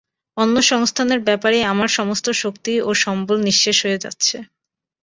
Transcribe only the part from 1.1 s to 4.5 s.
ব্যাপারেই আমার সমস্ত শক্তি ও সম্বল নিঃশেষ হয়ে যাচ্ছে।